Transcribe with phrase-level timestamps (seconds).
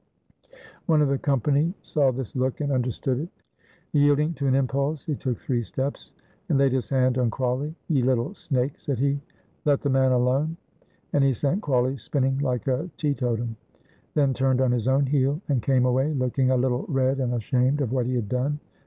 [0.87, 3.29] One of the company saw this look and understood it.
[3.93, 6.13] Yielding to an impulse he took three steps,
[6.49, 7.75] and laid his hand on Crawley.
[7.87, 9.21] "Ye little snake," said he,
[9.63, 10.57] "let the man alone!"
[11.13, 13.57] and he sent Crawley spinning like a teetotum;
[14.15, 17.79] then turned on his own heel and came away, looking a little red and ashamed
[17.79, 18.59] of what he had done.